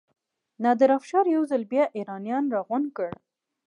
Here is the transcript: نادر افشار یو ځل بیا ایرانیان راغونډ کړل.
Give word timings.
نادر 0.63 0.89
افشار 0.97 1.25
یو 1.35 1.43
ځل 1.51 1.61
بیا 1.71 1.83
ایرانیان 1.97 2.45
راغونډ 2.53 2.87
کړل. 2.95 3.15